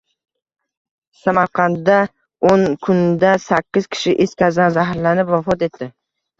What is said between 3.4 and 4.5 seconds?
sakkiz kishi is